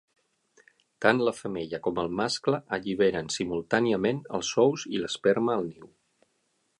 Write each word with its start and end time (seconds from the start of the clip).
Tant 1.05 1.19
la 1.27 1.33
femella 1.39 1.79
com 1.87 1.99
el 2.03 2.09
mascle 2.21 2.61
alliberen 2.79 3.29
simultàniament 3.35 4.23
els 4.39 4.53
ous 4.67 4.87
i 4.97 5.03
l'esperma 5.03 5.57
al 5.59 5.71
niu. 5.73 5.89